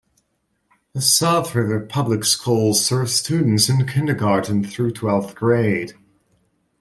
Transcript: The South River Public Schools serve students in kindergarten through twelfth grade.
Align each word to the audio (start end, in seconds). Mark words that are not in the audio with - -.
The 0.93 1.01
South 1.03 1.53
River 1.53 1.79
Public 1.79 2.23
Schools 2.25 2.83
serve 2.83 3.11
students 3.11 3.69
in 3.69 3.85
kindergarten 3.85 4.63
through 4.63 4.93
twelfth 4.93 5.35
grade. 5.35 5.93